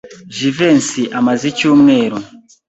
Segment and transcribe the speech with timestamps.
[0.35, 2.17] Jivency amaze icyumweru.